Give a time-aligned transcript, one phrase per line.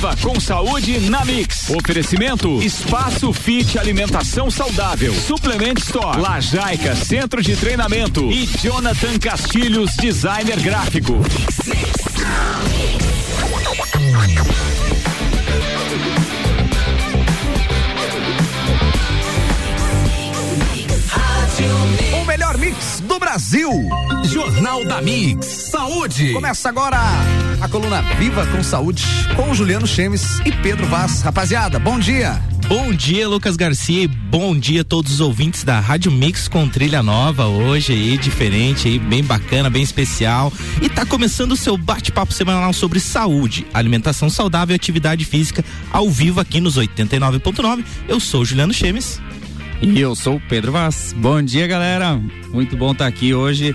[0.00, 1.68] Viva com saúde na Mix.
[1.68, 5.12] Oferecimento Espaço Fit Alimentação Saudável.
[5.12, 6.18] Suplement Store.
[6.18, 8.32] Lajaica Centro de Treinamento.
[8.32, 11.20] E Jonathan Castilhos Designer Gráfico.
[14.89, 14.89] O
[22.30, 23.68] melhor mix do Brasil.
[24.22, 25.46] Jornal da Mix.
[25.46, 26.32] Saúde.
[26.32, 26.96] Começa agora
[27.60, 29.02] a coluna Viva com Saúde
[29.34, 31.22] com Juliano Chemes e Pedro Vaz.
[31.22, 32.40] Rapaziada, bom dia.
[32.68, 36.68] Bom dia, Lucas Garcia, e bom dia a todos os ouvintes da Rádio Mix com
[36.68, 40.52] trilha nova hoje aí, diferente aí, bem bacana, bem especial.
[40.80, 46.08] E tá começando o seu bate-papo semanal sobre saúde, alimentação saudável e atividade física ao
[46.08, 47.84] vivo aqui nos 89.9.
[48.06, 49.20] Eu sou Juliano Chemes.
[49.82, 51.14] E eu sou o Pedro Vaz.
[51.16, 52.20] Bom dia, galera.
[52.52, 53.74] Muito bom estar tá aqui hoje.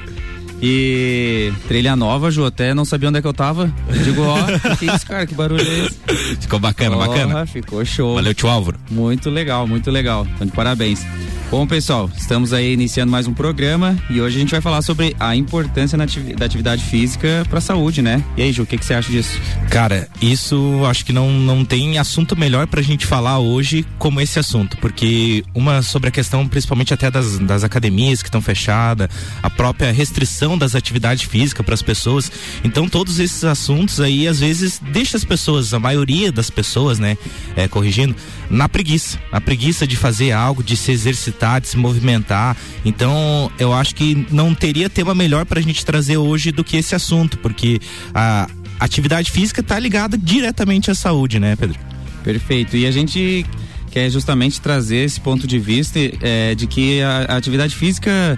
[0.61, 3.73] E trilha nova, Ju, até não sabia onde é que eu tava.
[3.89, 5.25] Eu digo, ó, oh, que, é isso, cara?
[5.25, 6.35] Que barulho é esse?
[6.41, 7.45] Ficou bacana, oh, bacana.
[7.45, 8.15] Ficou show.
[8.15, 8.77] Valeu, tio Álvaro.
[8.89, 10.27] Muito legal, muito legal.
[10.35, 11.05] Então, de parabéns.
[11.51, 15.15] Bom, pessoal, estamos aí iniciando mais um programa e hoje a gente vai falar sobre
[15.19, 16.03] a importância da
[16.43, 18.23] atividade física para a saúde, né?
[18.35, 19.39] E aí, Ju, o que, que você acha disso?
[19.69, 24.19] Cara, isso acho que não, não tem assunto melhor para a gente falar hoje como
[24.19, 29.07] esse assunto, porque uma sobre a questão principalmente até das, das academias que estão fechadas,
[29.41, 32.31] a própria restrição das atividades físicas para as pessoas.
[32.63, 37.15] Então, todos esses assuntos aí às vezes deixa as pessoas, a maioria das pessoas, né,
[37.55, 38.15] é, corrigindo,
[38.49, 42.57] na preguiça, a preguiça de fazer algo, de se exercitar de se movimentar.
[42.83, 46.77] Então, eu acho que não teria tema melhor para a gente trazer hoje do que
[46.77, 47.79] esse assunto, porque
[48.13, 51.77] a atividade física está ligada diretamente à saúde, né, Pedro?
[52.23, 52.75] Perfeito.
[52.75, 53.45] E a gente
[53.91, 58.37] quer justamente trazer esse ponto de vista é, de que a, a atividade física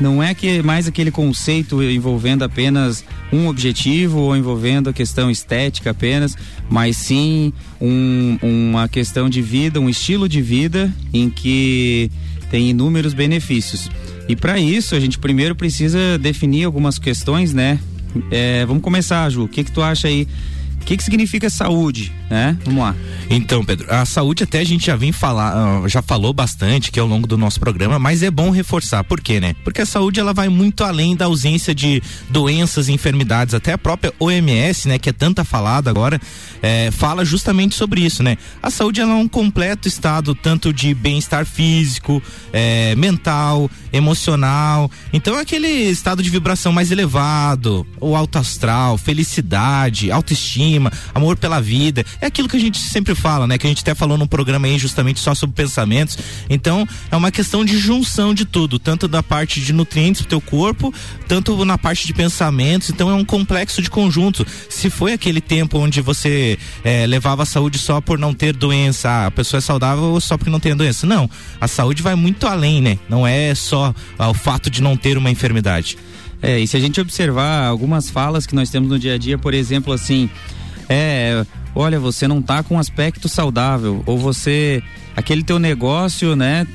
[0.00, 5.90] não é que mais aquele conceito envolvendo apenas um objetivo ou envolvendo a questão estética
[5.90, 6.36] apenas,
[6.70, 12.10] mas sim um, uma questão de vida, um estilo de vida em que
[12.50, 13.90] tem inúmeros benefícios.
[14.28, 17.78] E para isso, a gente primeiro precisa definir algumas questões, né?
[18.30, 19.44] É, vamos começar, Ju.
[19.44, 20.26] O que, que tu acha aí?
[20.88, 22.56] Que, que significa saúde, né?
[22.64, 22.96] Vamos lá.
[23.28, 26.98] Então, Pedro, a saúde até a gente já vem falar, ah, já falou bastante que
[26.98, 29.04] ao longo do nosso programa, mas é bom reforçar.
[29.04, 29.54] Por quê, né?
[29.62, 33.52] Porque a saúde ela vai muito além da ausência de doenças e enfermidades.
[33.52, 36.18] Até a própria OMS, né, que é tanta falada agora,
[36.62, 38.38] é, fala justamente sobre isso, né?
[38.62, 44.90] A saúde ela é um completo estado tanto de bem-estar físico, é, mental, emocional.
[45.12, 50.77] Então é aquele estado de vibração mais elevado, o alto astral, felicidade, autoestima,
[51.14, 52.04] amor pela vida.
[52.20, 53.58] É aquilo que a gente sempre fala, né?
[53.58, 56.18] Que a gente até falou num programa aí justamente só sobre pensamentos.
[56.48, 60.40] Então é uma questão de junção de tudo, tanto da parte de nutrientes pro teu
[60.40, 60.92] corpo,
[61.26, 62.90] tanto na parte de pensamentos.
[62.90, 64.46] Então é um complexo de conjunto.
[64.68, 69.08] Se foi aquele tempo onde você é, levava a saúde só por não ter doença,
[69.08, 71.06] ah, a pessoa é saudável só porque não tem doença.
[71.06, 71.28] Não,
[71.60, 72.98] a saúde vai muito além, né?
[73.08, 75.96] Não é só ah, o fato de não ter uma enfermidade.
[76.40, 79.36] É, e se a gente observar algumas falas que nós temos no dia a dia,
[79.36, 80.30] por exemplo, assim,
[80.88, 81.44] é,
[81.74, 84.82] olha, você não tá com um aspecto saudável, ou você,
[85.16, 86.66] aquele teu negócio, né,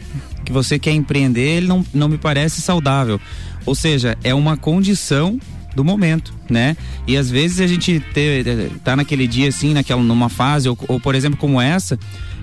[0.46, 3.19] que você quer empreender, ele não, não me parece saudável.
[3.66, 5.40] Ou seja, é uma condição
[5.75, 6.78] do momento, né?
[7.07, 11.00] E às vezes a gente ter, tá naquele dia assim, naquela numa fase ou, ou
[11.00, 11.97] por exemplo como essa,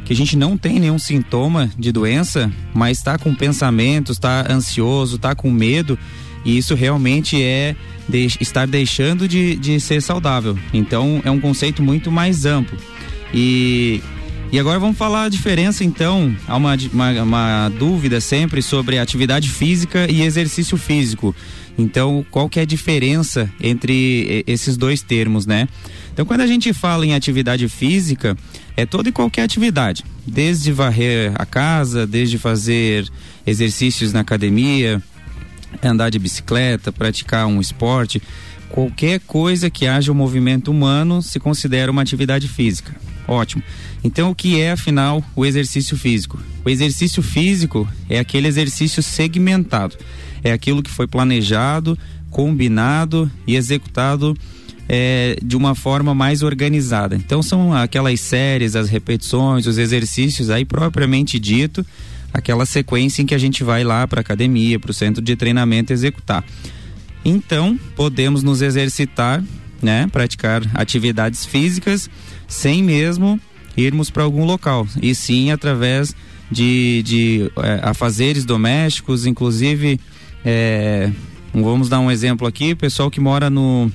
[0.04, 5.16] que a gente não tem nenhum sintoma de doença, mas está com pensamentos, está ansioso,
[5.16, 5.98] está com medo,
[6.44, 7.74] e isso realmente é
[8.08, 10.58] de, estar deixando de, de ser saudável.
[10.72, 12.78] Então é um conceito muito mais amplo.
[13.32, 14.02] E,
[14.50, 16.34] e agora vamos falar a diferença então.
[16.48, 21.34] Há uma, uma, uma dúvida sempre sobre atividade física e exercício físico.
[21.78, 25.66] Então, qual que é a diferença entre esses dois termos, né?
[26.12, 28.36] Então, quando a gente fala em atividade física,
[28.76, 33.08] é toda e qualquer atividade, desde varrer a casa, desde fazer
[33.46, 35.02] exercícios na academia,
[35.82, 38.22] andar de bicicleta, praticar um esporte,
[38.68, 42.94] qualquer coisa que haja um movimento humano se considera uma atividade física.
[43.26, 43.62] Ótimo.
[44.02, 46.40] Então, o que é, afinal, o exercício físico?
[46.64, 49.96] O exercício físico é aquele exercício segmentado
[50.42, 51.98] é aquilo que foi planejado,
[52.30, 54.36] combinado e executado
[54.88, 57.14] é, de uma forma mais organizada.
[57.14, 61.84] Então são aquelas séries, as repetições, os exercícios aí propriamente dito,
[62.32, 65.92] aquela sequência em que a gente vai lá para academia, para o centro de treinamento
[65.92, 66.44] executar.
[67.24, 69.42] Então podemos nos exercitar,
[69.82, 72.08] né, praticar atividades físicas
[72.46, 73.40] sem mesmo
[73.76, 76.14] irmos para algum local e sim através
[76.50, 80.00] de, de é, afazeres domésticos, inclusive
[80.44, 81.10] é,
[81.54, 83.90] vamos dar um exemplo aqui, pessoal que mora no,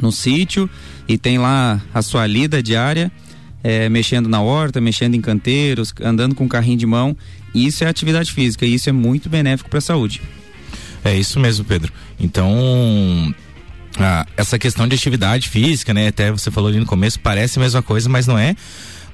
[0.00, 0.68] no sítio
[1.06, 3.10] e tem lá a sua lida diária,
[3.62, 7.16] é, mexendo na horta, mexendo em canteiros, andando com carrinho de mão.
[7.54, 10.20] Isso é atividade física e isso é muito benéfico para a saúde.
[11.04, 11.92] É isso mesmo, Pedro.
[12.18, 13.34] Então,
[13.98, 16.08] ah, essa questão de atividade física, né?
[16.08, 18.54] Até você falou ali no começo, parece a mesma coisa, mas não é.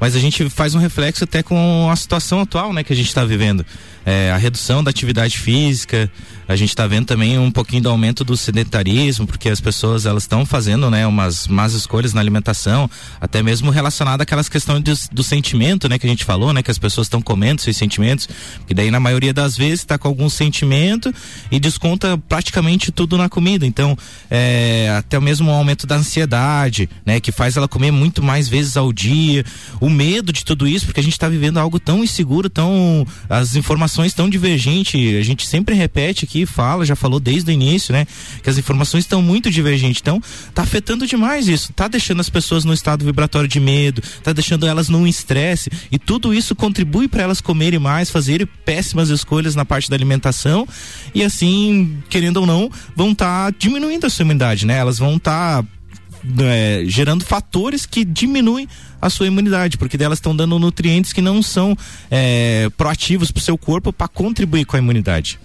[0.01, 3.07] Mas a gente faz um reflexo até com a situação atual, né, que a gente
[3.07, 3.65] está vivendo.
[4.05, 6.11] É, a redução da atividade física,
[6.49, 10.25] a gente está vendo também um pouquinho do aumento do sedentarismo, porque as pessoas elas
[10.25, 12.91] estão fazendo, né, umas más escolhas na alimentação,
[13.21, 16.71] até mesmo relacionada àquelas questões do, do, sentimento, né, que a gente falou, né, que
[16.71, 18.29] as pessoas estão comendo seus sentimentos,
[18.67, 21.15] que daí na maioria das vezes está com algum sentimento
[21.51, 23.65] e desconta praticamente tudo na comida.
[23.65, 23.97] Então,
[24.29, 28.77] é, até mesmo o aumento da ansiedade, né, que faz ela comer muito mais vezes
[28.77, 29.45] ao dia,
[29.81, 33.55] o medo de tudo isso, porque a gente está vivendo algo tão inseguro, tão as
[33.55, 38.07] informações tão divergentes, a gente sempre repete aqui fala, já falou desde o início, né?
[38.43, 40.01] Que as informações estão muito divergentes.
[40.01, 40.21] Então,
[40.55, 41.73] tá afetando demais isso.
[41.73, 45.71] Tá deixando as pessoas no estado vibratório de medo, tá deixando elas num estresse.
[45.91, 50.67] E tudo isso contribui para elas comerem mais, fazerem péssimas escolhas na parte da alimentação.
[51.15, 54.77] E assim, querendo ou não, vão estar tá diminuindo a sua imunidade, né?
[54.79, 55.63] Elas vão estar.
[55.63, 55.69] Tá
[56.41, 58.69] é, gerando fatores que diminuem
[59.01, 61.77] a sua imunidade, porque delas estão dando nutrientes que não são
[62.11, 65.39] é, proativos para o seu corpo para contribuir com a imunidade.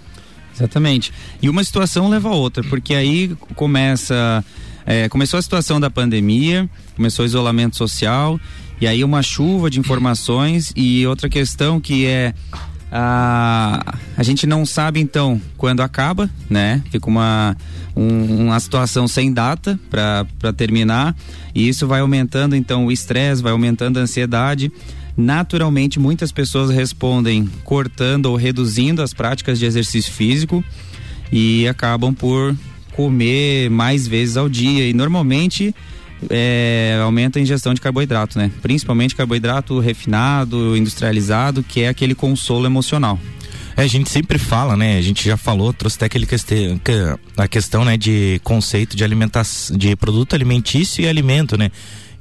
[0.55, 1.13] Exatamente.
[1.41, 4.43] E uma situação leva a outra, porque aí começa.
[4.85, 8.39] É, começou a situação da pandemia, começou o isolamento social,
[8.79, 12.33] e aí uma chuva de informações e outra questão que é
[12.91, 16.81] a, a gente não sabe então quando acaba, né?
[16.91, 17.55] Fica uma,
[17.95, 21.15] um, uma situação sem data para terminar
[21.53, 24.71] e isso vai aumentando então o estresse, vai aumentando a ansiedade
[25.17, 30.63] Naturalmente, muitas pessoas respondem cortando ou reduzindo as práticas de exercício físico
[31.31, 32.55] e acabam por
[32.91, 34.87] comer mais vezes ao dia.
[34.87, 35.73] E normalmente
[36.29, 38.51] é, aumenta a ingestão de carboidrato, né?
[38.61, 43.19] Principalmente carboidrato refinado, industrializado, que é aquele consolo emocional.
[43.75, 44.97] É, a gente sempre fala, né?
[44.97, 46.57] A gente já falou, trouxe até aquele questão,
[47.37, 51.69] a questão, né, de conceito de alimentação, de produto alimentício e alimento, né?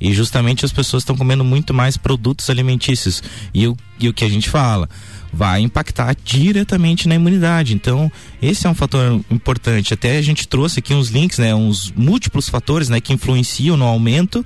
[0.01, 3.23] E justamente as pessoas estão comendo muito mais produtos alimentícios.
[3.53, 4.89] E o, e o que a gente fala?
[5.33, 7.75] vai impactar diretamente na imunidade.
[7.75, 8.11] Então,
[8.41, 9.93] esse é um fator importante.
[9.93, 13.85] Até a gente trouxe aqui uns links, né, uns múltiplos fatores, né, que influenciam no
[13.85, 14.45] aumento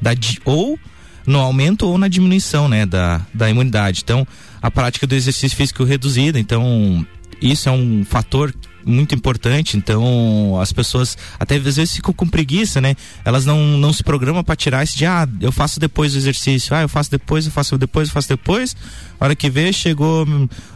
[0.00, 0.10] da
[0.44, 0.76] ou
[1.24, 4.00] no aumento ou na diminuição, né, da, da imunidade.
[4.02, 4.26] Então,
[4.60, 7.06] a prática do exercício físico reduzida, então
[7.40, 8.52] isso é um fator
[8.84, 12.94] muito importante, então as pessoas até às vezes ficam com preguiça, né?
[13.24, 16.74] Elas não, não se programam para tirar esse de ah, eu faço depois do exercício,
[16.74, 18.76] ah, eu faço depois, eu faço depois, eu faço depois.
[19.20, 20.26] A hora que vê, chegou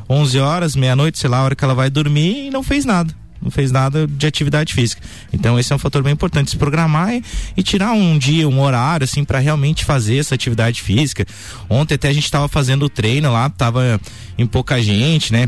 [0.08, 3.14] 11 horas, meia-noite, sei lá, a hora que ela vai dormir e não fez nada
[3.40, 5.02] não fez nada de atividade física.
[5.32, 7.22] Então esse é um fator bem importante, se programar e,
[7.56, 11.24] e tirar um dia, um horário assim para realmente fazer essa atividade física.
[11.68, 14.00] Ontem até a gente estava fazendo o treino lá, tava
[14.36, 15.46] em pouca gente, né?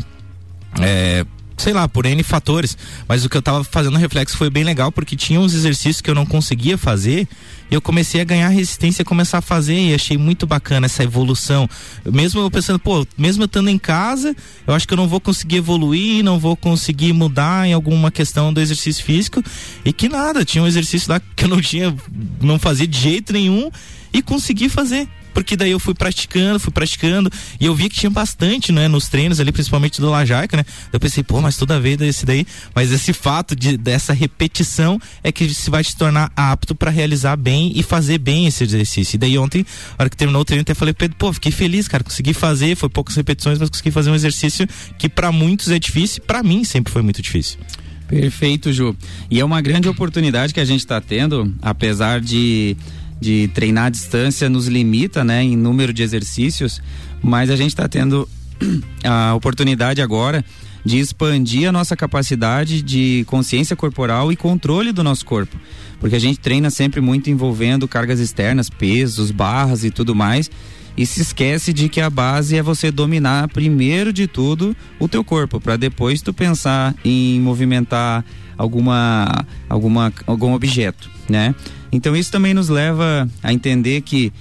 [0.79, 1.25] É,
[1.59, 2.77] sei lá, por N fatores.
[3.07, 6.09] Mas o que eu tava fazendo reflexo foi bem legal, porque tinha uns exercícios que
[6.09, 7.27] eu não conseguia fazer.
[7.69, 9.75] E eu comecei a ganhar resistência começar a fazer.
[9.75, 11.69] E achei muito bacana essa evolução.
[12.05, 14.35] Mesmo eu pensando, pô, mesmo eu estando em casa,
[14.65, 18.53] eu acho que eu não vou conseguir evoluir, não vou conseguir mudar em alguma questão
[18.53, 19.43] do exercício físico.
[19.83, 21.95] E que nada, tinha um exercício lá que eu não tinha,
[22.41, 23.69] não fazia de jeito nenhum
[24.13, 28.09] e consegui fazer porque daí eu fui praticando, fui praticando, e eu vi que tinha
[28.09, 30.65] bastante, né, nos treinos ali, principalmente do Lajaica, né?
[30.91, 35.31] Eu pensei, pô, mas toda vez esse daí, mas esse fato de dessa repetição é
[35.31, 39.15] que se vai te tornar apto para realizar bem e fazer bem esse exercício.
[39.15, 39.65] E daí ontem,
[39.97, 42.75] na hora que terminou o treino, até falei, Pedro, pô, fiquei feliz, cara, consegui fazer,
[42.75, 44.67] foi poucas repetições, mas consegui fazer um exercício
[44.97, 47.59] que para muitos é difícil, para mim sempre foi muito difícil.
[48.07, 48.95] Perfeito, Ju.
[49.29, 52.75] E é uma grande oportunidade que a gente está tendo, apesar de
[53.19, 56.81] de treinar à distância nos limita, né, em número de exercícios,
[57.21, 58.27] mas a gente está tendo
[59.03, 60.43] a oportunidade agora
[60.85, 65.57] de expandir a nossa capacidade de consciência corporal e controle do nosso corpo.
[65.99, 70.49] Porque a gente treina sempre muito envolvendo cargas externas, pesos, barras e tudo mais.
[70.97, 75.23] E se esquece de que a base é você dominar primeiro de tudo o teu
[75.23, 78.25] corpo, para depois tu pensar em movimentar
[78.57, 81.55] alguma, alguma algum objeto, né?
[81.91, 84.33] Então isso também nos leva a entender que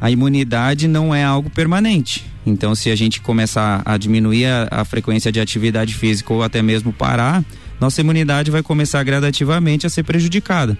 [0.00, 2.24] a imunidade não é algo permanente.
[2.44, 6.62] Então, se a gente começar a diminuir a, a, frequência de atividade física ou até
[6.62, 7.44] mesmo parar,
[7.80, 10.78] nossa imunidade vai começar gradativamente a ser prejudicada.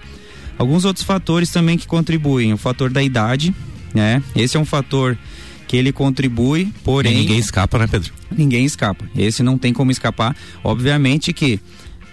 [0.59, 3.55] Alguns outros fatores também que contribuem, o fator da idade,
[3.97, 4.23] né?
[4.35, 5.19] Esse é um fator
[5.67, 7.13] que ele contribui, porém.
[7.13, 8.13] E ninguém escapa, né, Pedro?
[8.31, 9.05] Ninguém escapa.
[9.17, 10.37] Esse não tem como escapar.
[10.63, 11.61] Obviamente que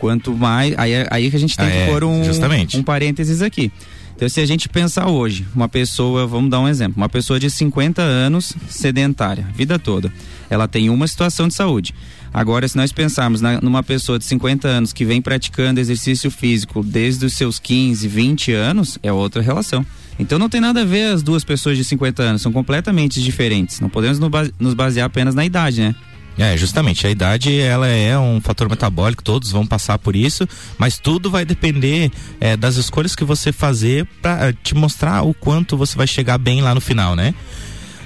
[0.04, 0.78] Quanto mais.
[0.78, 2.24] Aí, aí que a gente tem ah, que é, pôr um,
[2.76, 3.72] um parênteses aqui.
[4.14, 7.50] Então, se a gente pensar hoje, uma pessoa, vamos dar um exemplo, uma pessoa de
[7.50, 10.12] 50 anos, sedentária, vida toda,
[10.50, 11.96] ela tem uma situação de saúde.
[12.34, 16.84] Agora, se nós pensarmos na, numa pessoa de 50 anos que vem praticando exercício físico
[16.84, 19.86] desde os seus 15, 20 anos, é outra relação.
[20.18, 23.80] Então não tem nada a ver as duas pessoas de 50 anos, são completamente diferentes.
[23.80, 24.20] Não podemos
[24.60, 25.96] nos basear apenas na idade, né?
[26.38, 30.48] É, justamente, a idade ela é um fator metabólico, todos vão passar por isso,
[30.80, 35.78] mas tudo vai depender é, das escolhas que você fazer para te mostrar o quanto
[35.78, 37.36] você vai chegar bem lá no final, né?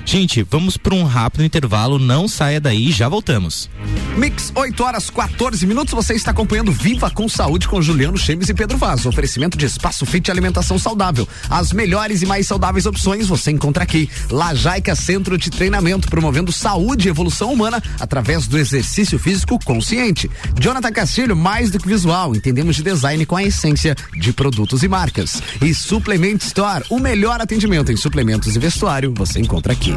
[0.09, 3.69] Gente, vamos para um rápido intervalo, não saia daí, já voltamos.
[4.15, 8.53] Mix 8 horas 14 minutos, você está acompanhando Viva com Saúde com Juliano Chemes e
[8.53, 9.05] Pedro Vaz.
[9.05, 11.27] Oferecimento de espaço fit e alimentação saudável.
[11.49, 14.09] As melhores e mais saudáveis opções você encontra aqui.
[14.31, 20.31] Lajaica Centro de Treinamento, promovendo saúde e evolução humana através do exercício físico consciente.
[20.57, 24.87] Jonathan Castilho, mais do que visual, entendemos de design com a essência de produtos e
[24.87, 25.43] marcas.
[25.61, 29.96] E Suplement Store, o melhor atendimento em suplementos e vestuário, você encontra aqui.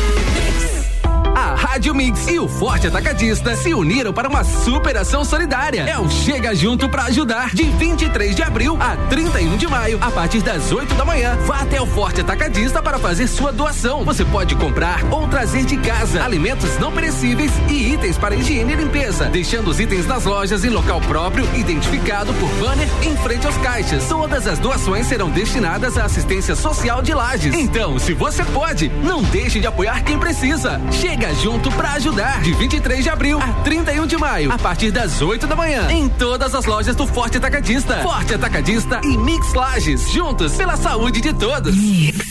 [1.61, 5.83] Rádio Mix e o Forte Atacadista se uniram para uma super ação solidária.
[5.83, 7.53] É o Chega Junto para ajudar.
[7.53, 11.61] De 23 de abril a 31 de maio, a partir das 8 da manhã, vá
[11.61, 14.03] até o Forte Atacadista para fazer sua doação.
[14.03, 18.75] Você pode comprar ou trazer de casa alimentos não perecíveis e itens para higiene e
[18.75, 23.57] limpeza, deixando os itens nas lojas em local próprio, identificado por banner em frente aos
[23.57, 24.07] caixas.
[24.09, 27.53] Todas as doações serão destinadas à assistência social de lajes.
[27.53, 30.81] Então, se você pode, não deixe de apoiar quem precisa.
[30.91, 32.41] Chega Chega junto para ajudar.
[32.41, 36.07] De 23 de abril a 31 de maio, a partir das 8 da manhã, em
[36.07, 37.97] todas as lojas do Forte Atacadista.
[37.97, 41.75] Forte Atacadista e Mix Lages, juntos pela saúde de todos.
[41.75, 42.30] Mix.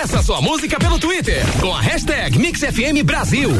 [0.00, 3.50] Peça sua música pelo Twitter com a hashtag MixFM Brasil.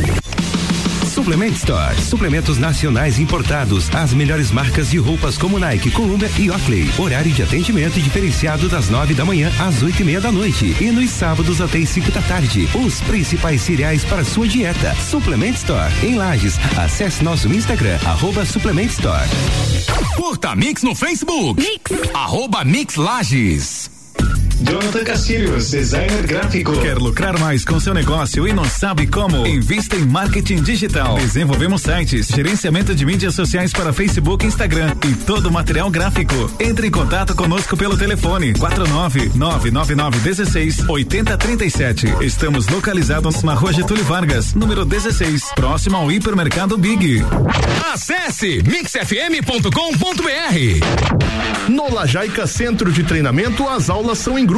[1.12, 2.00] Suplement Store.
[2.00, 3.92] Suplementos nacionais importados.
[3.92, 6.88] As melhores marcas de roupas como Nike, Columbia e Oakley.
[6.96, 10.76] Horário de atendimento diferenciado das nove da manhã às oito e meia da noite.
[10.80, 12.68] E nos sábados até as cinco da tarde.
[12.72, 14.94] Os principais cereais para sua dieta.
[14.94, 15.92] Suplement Store.
[16.04, 16.54] Em Lages.
[16.76, 19.28] Acesse nosso Instagram, arroba Suplement Store.
[20.14, 21.60] Curta Mix no Facebook.
[21.60, 22.14] Mix.
[22.14, 23.90] Arroba Mix Lages.
[24.70, 26.72] Jonathan Castilhos, designer gráfico.
[26.80, 29.46] Quer lucrar mais com seu negócio e não sabe como?
[29.46, 31.16] Invista em marketing digital.
[31.16, 36.34] Desenvolvemos sites, gerenciamento de mídias sociais para Facebook, Instagram e todo o material gráfico.
[36.60, 42.16] Entre em contato conosco pelo telefone 49 999 16 8037.
[42.20, 47.22] Estamos localizados na Rua Getúlio Vargas, número 16, próximo ao hipermercado Big.
[47.92, 49.68] Acesse mixfm.com.br.
[51.68, 54.57] No Lajaica Centro de Treinamento, as aulas são em grupo,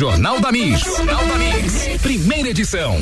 [0.00, 0.80] Jornal da Mix.
[0.80, 2.00] Jornal da Mix.
[2.00, 2.98] Primeira edição.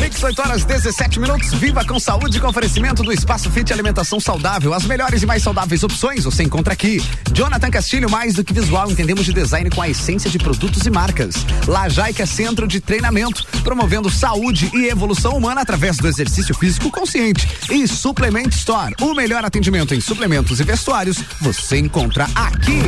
[0.00, 1.52] Mix 8 horas 17 minutos.
[1.52, 4.72] Viva com saúde com oferecimento do Espaço Fit Alimentação Saudável.
[4.72, 7.04] As melhores e mais saudáveis opções você encontra aqui.
[7.30, 10.90] Jonathan Castilho, mais do que visual, entendemos de design com a essência de produtos e
[10.90, 11.44] marcas.
[11.66, 17.46] Lajaica Centro de Treinamento, promovendo saúde e evolução humana através do exercício físico consciente.
[17.70, 22.80] E Suplement Store, o melhor atendimento em suplementos e vestuários você encontra aqui.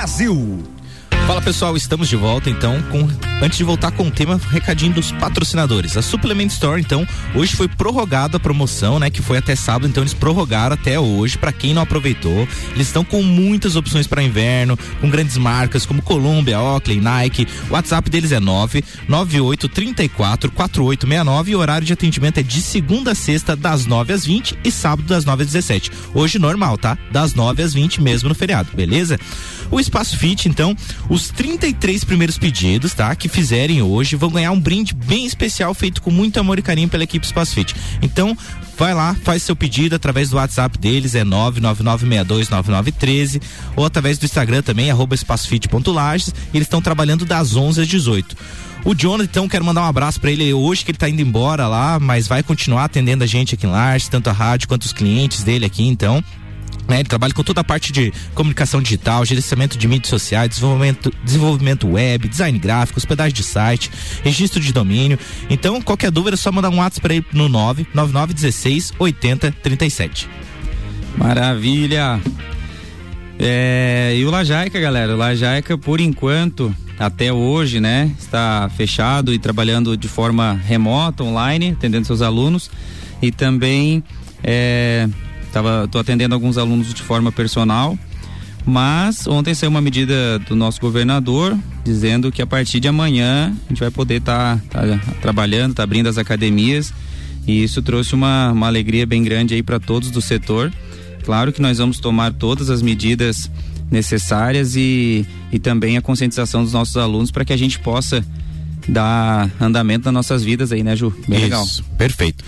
[0.00, 0.62] Brasil.
[1.26, 5.12] Fala pessoal, estamos de volta então com antes de voltar com o tema recadinho dos
[5.12, 5.96] patrocinadores.
[5.96, 10.02] A Supplement Store então hoje foi prorrogada a promoção, né, que foi até sábado, então
[10.02, 12.46] eles prorrogaram até hoje para quem não aproveitou.
[12.74, 17.46] Eles estão com muitas opções para inverno, com grandes marcas como Columbia, Oakley, Nike.
[17.68, 23.12] O WhatsApp deles é 998 34 4869 e o horário de atendimento é de segunda
[23.12, 25.90] a sexta das 9 às 20 e sábado das 9 às 17.
[26.14, 26.98] Hoje normal, tá?
[27.10, 29.18] Das 9 às 20 mesmo no feriado, beleza?
[29.70, 30.76] O Espaço Fit, então,
[31.08, 33.14] os 33 primeiros pedidos, tá?
[33.14, 36.88] Que fizerem hoje vão ganhar um brinde bem especial feito com muito amor e carinho
[36.88, 37.72] pela equipe Espaço Fit.
[38.02, 38.36] Então,
[38.76, 43.40] vai lá, faz seu pedido através do WhatsApp deles, é 999629913
[43.76, 46.34] ou através do Instagram também, arroba espacofit.lages.
[46.52, 48.36] Eles estão trabalhando das 11 às 18.
[48.84, 51.68] O Jonathan, então, quero mandar um abraço para ele hoje, que ele tá indo embora
[51.68, 54.92] lá, mas vai continuar atendendo a gente aqui em Lages, tanto a rádio quanto os
[54.92, 56.24] clientes dele aqui, então.
[56.88, 61.12] Né, ele trabalha com toda a parte de comunicação digital, gerenciamento de mídias sociais, desenvolvimento,
[61.22, 63.90] desenvolvimento web, design gráfico, hospedagem de site,
[64.24, 65.18] registro de domínio.
[65.48, 70.28] Então, qualquer dúvida é só mandar um WhatsApp para ele no 99916 8037.
[71.16, 72.20] Maravilha!
[73.38, 79.38] É, e o Lajaica, galera, o Lajaica, por enquanto, até hoje, né, está fechado e
[79.38, 82.70] trabalhando de forma remota, online, atendendo seus alunos
[83.22, 84.04] e também
[84.44, 85.08] é,
[85.52, 87.98] Tava, tô atendendo alguns alunos de forma personal,
[88.64, 93.68] mas ontem saiu uma medida do nosso governador dizendo que a partir de amanhã a
[93.68, 96.92] gente vai poder estar tá, tá trabalhando, tá abrindo as academias
[97.46, 100.72] e isso trouxe uma, uma alegria bem grande aí para todos do setor.
[101.24, 103.50] Claro que nós vamos tomar todas as medidas
[103.90, 108.24] necessárias e, e também a conscientização dos nossos alunos para que a gente possa
[108.88, 111.10] dar andamento nas nossas vidas aí, né, Ju?
[111.26, 111.66] Bem Isso, legal.
[111.98, 112.44] Perfeito.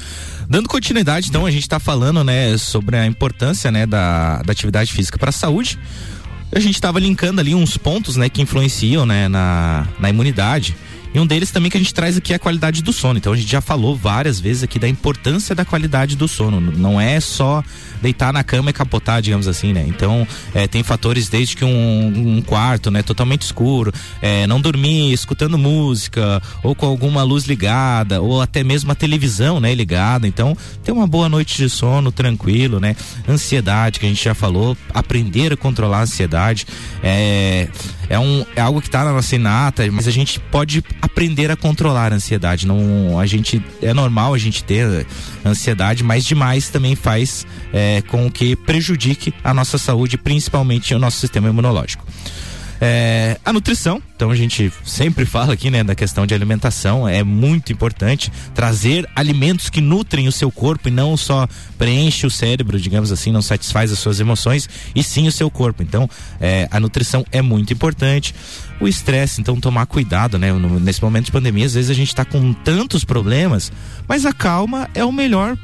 [0.48, 4.92] Dando continuidade, então, a gente está falando, né, sobre a importância, né, da, da atividade
[4.92, 5.78] física para a saúde.
[6.54, 10.76] A gente estava linkando ali uns pontos, né, que influenciam, né, na, na imunidade.
[11.14, 13.18] E um deles também que a gente traz aqui é a qualidade do sono.
[13.18, 16.60] Então a gente já falou várias vezes aqui da importância da qualidade do sono.
[16.60, 17.62] Não é só
[18.00, 19.84] deitar na cama e capotar, digamos assim, né?
[19.86, 25.12] Então é, tem fatores desde que um, um quarto, né, totalmente escuro, é, não dormir
[25.12, 30.26] escutando música ou com alguma luz ligada ou até mesmo a televisão, né, ligada.
[30.26, 32.96] Então ter uma boa noite de sono tranquilo, né?
[33.28, 36.66] Ansiedade que a gente já falou, aprender a controlar a ansiedade
[37.02, 37.68] é
[38.08, 41.56] é um é algo que está na nossa inata, mas a gente pode aprender a
[41.56, 42.66] controlar a ansiedade.
[42.66, 45.04] Não, a gente é normal a gente ter
[45.44, 51.18] ansiedade, mas demais também faz é, com que prejudique a nossa saúde, principalmente o nosso
[51.18, 52.06] sistema imunológico.
[52.84, 57.22] É, a nutrição, então a gente sempre fala aqui, né, da questão de alimentação, é
[57.22, 61.46] muito importante trazer alimentos que nutrem o seu corpo e não só
[61.78, 65.80] preenche o cérebro, digamos assim, não satisfaz as suas emoções e sim o seu corpo.
[65.80, 68.34] Então, é, a nutrição é muito importante.
[68.80, 70.52] O estresse, então tomar cuidado, né?
[70.80, 73.70] Nesse momento de pandemia, às vezes a gente está com tantos problemas,
[74.08, 75.56] mas a calma é o melhor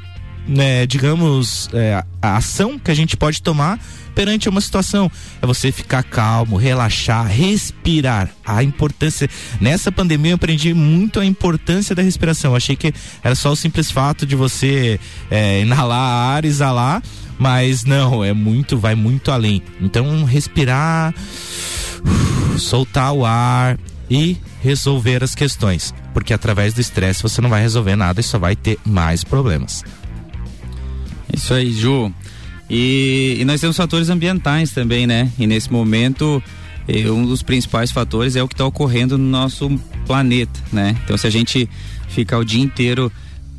[0.49, 3.79] né, digamos, é, a ação que a gente pode tomar
[4.15, 5.09] perante uma situação.
[5.41, 8.29] É você ficar calmo, relaxar, respirar.
[8.43, 9.29] A importância.
[9.61, 12.51] Nessa pandemia eu aprendi muito a importância da respiração.
[12.51, 12.91] Eu achei que
[13.23, 17.03] era só o simples fato de você é, inalar ar, exalar.
[17.37, 19.61] Mas não, é muito, vai muito além.
[19.79, 21.13] Então, respirar,
[22.57, 25.93] soltar o ar e resolver as questões.
[26.13, 29.83] Porque através do estresse você não vai resolver nada e só vai ter mais problemas.
[31.33, 32.11] Isso aí, Ju.
[32.69, 35.31] E, e, nós temos fatores ambientais também, né?
[35.39, 36.41] E nesse momento,
[36.87, 39.69] eh, um dos principais fatores é o que está ocorrendo no nosso
[40.05, 40.95] planeta, né?
[41.03, 41.67] Então, se a gente
[42.09, 43.11] ficar o dia inteiro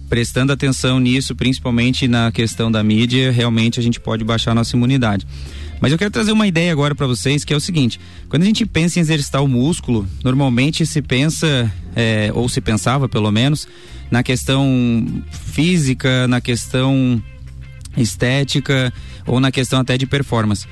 [0.08, 4.76] prestando atenção nisso, principalmente na questão da mídia, realmente a gente pode baixar a nossa
[4.76, 5.26] imunidade.
[5.80, 8.46] Mas eu quero trazer uma ideia agora para vocês que é o seguinte: quando a
[8.46, 13.66] gente pensa em exercitar o músculo, normalmente se pensa, é, ou se pensava pelo menos,
[14.10, 17.22] na questão física, na questão
[17.96, 18.92] estética
[19.26, 20.66] ou na questão até de performance.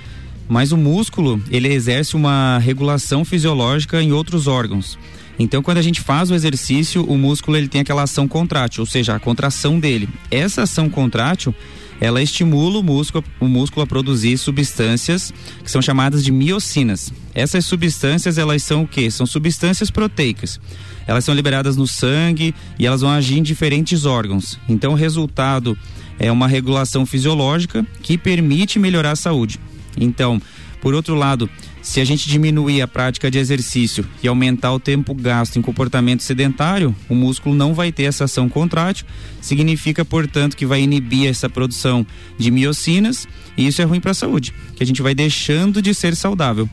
[0.48, 4.98] Mas o músculo, ele exerce uma regulação fisiológica em outros órgãos.
[5.38, 8.86] Então, quando a gente faz o exercício, o músculo ele tem aquela ação contrátil, ou
[8.86, 10.08] seja, a contração dele.
[10.30, 11.54] Essa ação contrátil,
[12.00, 17.12] ela estimula o músculo, o músculo a produzir substâncias que são chamadas de miocinas.
[17.34, 19.10] Essas substâncias, elas são o quê?
[19.10, 20.58] São substâncias proteicas.
[21.06, 24.58] Elas são liberadas no sangue e elas vão agir em diferentes órgãos.
[24.68, 25.78] Então, o resultado
[26.18, 29.58] é uma regulação fisiológica que permite melhorar a saúde.
[29.96, 30.40] Então,
[30.80, 31.48] por outro lado,
[31.82, 36.22] se a gente diminuir a prática de exercício e aumentar o tempo gasto em comportamento
[36.22, 39.06] sedentário, o músculo não vai ter essa ação contrátil,
[39.40, 43.26] significa, portanto, que vai inibir essa produção de miocinas
[43.56, 46.68] e isso é ruim para a saúde, que a gente vai deixando de ser saudável.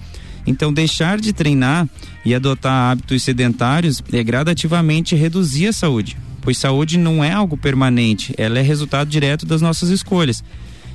[0.45, 1.88] Então, deixar de treinar
[2.23, 8.34] e adotar hábitos sedentários é gradativamente reduzir a saúde, pois saúde não é algo permanente,
[8.38, 10.43] ela é resultado direto das nossas escolhas.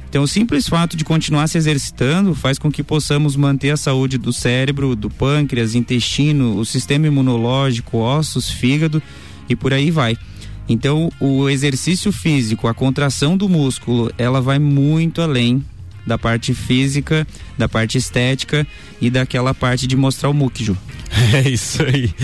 [0.08, 4.16] Então, o simples fato de continuar se exercitando faz com que possamos manter a saúde
[4.16, 9.02] do cérebro, do pâncreas, intestino, o sistema imunológico, ossos, fígado
[9.48, 10.16] e por aí vai.
[10.68, 15.64] Então, o exercício físico, a contração do músculo, ela vai muito além
[16.06, 17.26] da parte física,
[17.58, 18.66] da parte estética
[19.00, 20.76] e daquela parte de mostrar o muquiju.
[21.34, 22.14] É isso aí.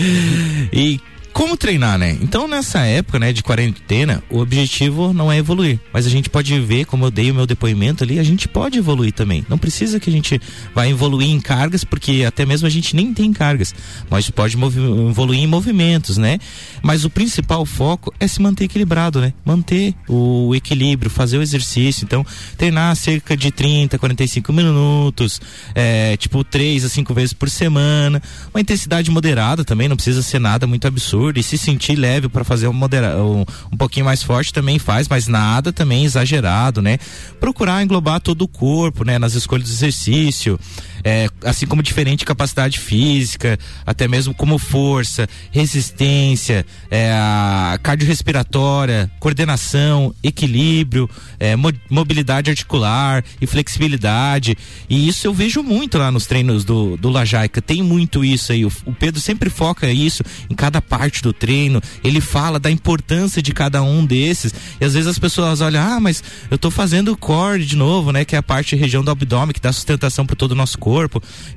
[0.71, 0.99] E
[1.37, 2.17] como treinar, né?
[2.19, 6.59] Então, nessa época, né, de quarentena, o objetivo não é evoluir, mas a gente pode
[6.59, 9.45] ver, como eu dei o meu depoimento ali, a gente pode evoluir também.
[9.47, 10.41] Não precisa que a gente
[10.73, 13.75] vá evoluir em cargas, porque até mesmo a gente nem tem cargas,
[14.09, 16.39] mas pode evoluir em movimentos, né?
[16.81, 19.31] Mas o principal foco é se manter equilibrado, né?
[19.45, 22.03] Manter o equilíbrio, fazer o exercício.
[22.03, 22.25] Então,
[22.57, 25.39] treinar cerca de 30, 45 minutos,
[25.75, 28.19] é, tipo 3 a 5 vezes por semana,
[28.51, 32.29] uma intensidade moderada também, não precisa ser nada muito absurdo absurdo e se sentir leve
[32.29, 36.97] para fazer um, um, um pouquinho mais forte também faz, mas nada também exagerado, né?
[37.39, 39.17] Procurar englobar todo o corpo, né?
[39.17, 40.59] Nas escolhas do exercício,
[41.07, 50.13] é, assim como diferente capacidade física, até mesmo como força, resistência, é, a cardiorrespiratória, coordenação,
[50.21, 54.57] equilíbrio, é, mo mobilidade articular e flexibilidade.
[54.89, 57.61] E isso eu vejo muito lá nos treinos do, do Lajaica.
[57.61, 58.65] Tem muito isso aí.
[58.65, 63.41] O, o Pedro sempre foca isso em cada parte do treino, ele fala da importância
[63.41, 64.53] de cada um desses.
[64.81, 68.11] E às vezes as pessoas olham, ah, mas eu tô fazendo o core de novo,
[68.11, 68.25] né?
[68.25, 70.96] Que é a parte região do abdômen, que dá sustentação para todo o nosso corpo.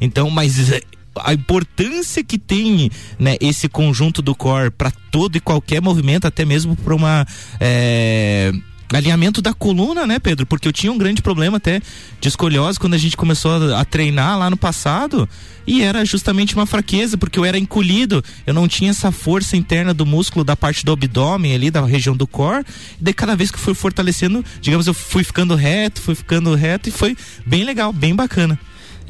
[0.00, 0.82] Então, mas é,
[1.18, 6.44] a importância que tem né, esse conjunto do core para todo e qualquer movimento, até
[6.44, 7.26] mesmo para uma
[7.58, 8.52] é,
[8.96, 10.46] alinhamento da coluna, né, Pedro?
[10.46, 11.80] Porque eu tinha um grande problema até
[12.20, 15.28] de escoliose quando a gente começou a, a, treinar lá no passado
[15.66, 19.94] e era justamente uma fraqueza, porque eu era encolhido, eu não tinha essa força interna
[19.94, 22.64] do músculo da parte do abdômen ali, da região do core.
[23.00, 26.54] E daí cada vez que eu fui fortalecendo, digamos, eu fui ficando reto, fui ficando
[26.54, 28.58] reto e foi bem legal, bem bacana.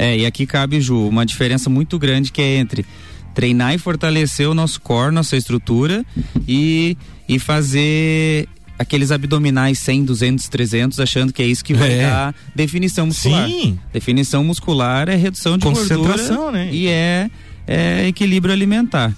[0.00, 2.86] É, e aqui cabe, Ju, uma diferença muito grande que é entre
[3.34, 6.02] treinar e fortalecer o nosso core, nossa estrutura
[6.48, 6.96] e,
[7.28, 12.02] e fazer aqueles abdominais 100, 200, 300, achando que é isso que vai é.
[12.08, 13.46] dar definição muscular.
[13.46, 13.78] Sim.
[13.92, 16.70] Definição muscular é redução de gordura né?
[16.72, 17.30] e é,
[17.66, 19.14] é equilíbrio alimentar.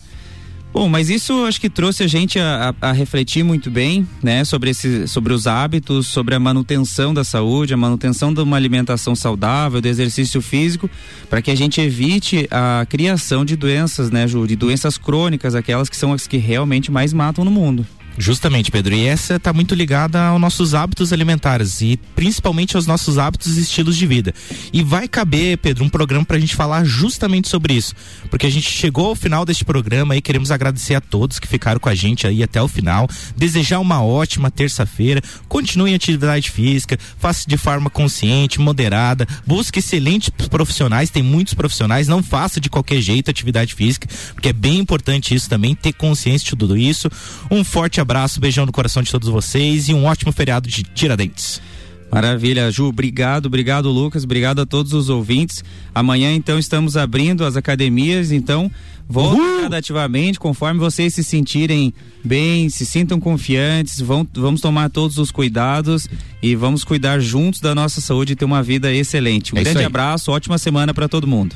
[0.72, 4.42] Bom, mas isso acho que trouxe a gente a, a, a, refletir muito bem, né,
[4.42, 9.14] sobre, esse, sobre os hábitos, sobre a manutenção da saúde, a manutenção de uma alimentação
[9.14, 10.88] saudável, do exercício físico,
[11.28, 15.96] para que a gente evite a criação de doenças, né, de doenças crônicas, aquelas que
[15.96, 17.86] são as que realmente mais matam no mundo.
[18.18, 18.94] Justamente, Pedro.
[18.94, 23.60] E essa está muito ligada aos nossos hábitos alimentares e principalmente aos nossos hábitos e
[23.60, 24.34] estilos de vida.
[24.72, 27.94] E vai caber, Pedro, um programa para a gente falar justamente sobre isso.
[28.30, 31.80] Porque a gente chegou ao final deste programa e queremos agradecer a todos que ficaram
[31.80, 33.08] com a gente aí até o final.
[33.36, 35.22] Desejar uma ótima terça-feira.
[35.48, 39.26] Continue em atividade física, faça de forma consciente, moderada.
[39.46, 42.08] Busque excelentes profissionais, tem muitos profissionais.
[42.08, 46.44] Não faça de qualquer jeito atividade física, porque é bem importante isso também, ter consciência
[46.44, 47.10] de tudo isso.
[47.50, 51.60] Um forte abraço, beijão no coração de todos vocês e um ótimo feriado de Tiradentes.
[52.12, 55.64] Maravilha, Ju, obrigado, obrigado Lucas, obrigado a todos os ouvintes.
[55.94, 58.70] Amanhã então estamos abrindo as academias, então
[59.08, 61.92] voltem gradativamente, conforme vocês se sentirem
[62.24, 66.08] bem, se sintam confiantes, vão, vamos tomar todos os cuidados
[66.42, 69.54] e vamos cuidar juntos da nossa saúde e ter uma vida excelente.
[69.54, 71.54] Um é grande abraço, ótima semana para todo mundo.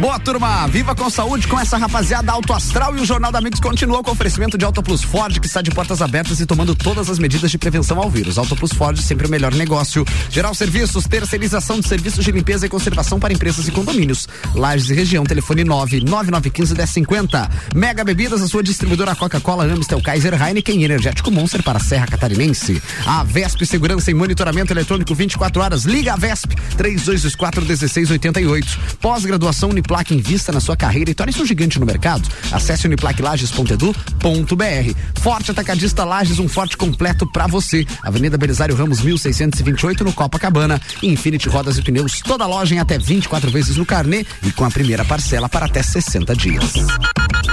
[0.00, 3.60] Boa turma, viva com saúde com essa rapaziada Alto Astral e o Jornal da Amigos
[3.60, 7.08] continua com oferecimento de Auto Plus Ford que está de portas abertas e tomando todas
[7.08, 8.36] as medidas de prevenção ao vírus.
[8.36, 9.95] Auto Plus Ford sempre o melhor negócio.
[10.30, 14.28] Geral Serviços, terceirização de serviços de limpeza e conservação para empresas e condomínios.
[14.54, 17.50] Lages e região, telefone 99915 1050.
[17.74, 22.06] Mega Bebidas, a sua distribuidora Coca-Cola, Amstel, Kaiser, Heineken e Energético Monster para a Serra
[22.06, 22.82] Catarinense.
[23.06, 25.84] A Vesp Segurança e Monitoramento Eletrônico 24 horas.
[25.84, 28.78] Liga a Vesp 3224 1688.
[29.00, 32.28] Pós-graduação Uniplac invista na sua carreira e torne-se um gigante no mercado.
[32.50, 35.20] Acesse uniplaclages.edu.br.
[35.20, 37.86] Forte Atacadista Lages, um forte completo para você.
[38.02, 40.80] Avenida Belisário Ramos 1628 no Copacabana.
[41.02, 44.70] Infinity Rodas e Pneus, toda loja em até 24 vezes no carnê e com a
[44.70, 46.72] primeira parcela para até 60 dias.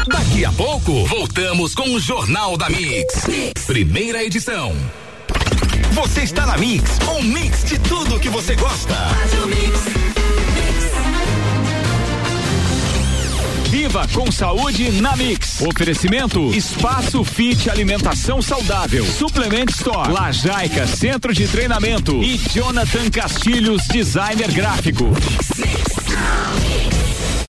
[0.08, 3.24] Daqui a pouco, voltamos com o Jornal da mix.
[3.66, 4.76] Primeira edição.
[5.94, 8.96] Você está na Mix, um mix de tudo que você gosta.
[13.74, 15.60] Viva com saúde na Mix.
[15.62, 19.04] Oferecimento Espaço Fit Alimentação Saudável.
[19.04, 20.12] Suplement Store.
[20.14, 22.22] Lajaica Centro de Treinamento.
[22.22, 25.06] E Jonathan Castilhos Designer Gráfico.
[25.06, 27.03] Mix, mix.